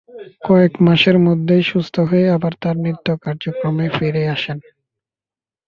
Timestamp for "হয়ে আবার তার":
2.09-2.75